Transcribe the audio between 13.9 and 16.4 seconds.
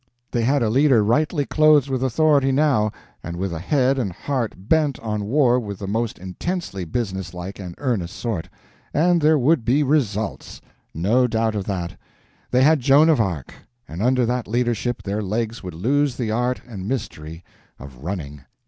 under that leadership their legs would lose the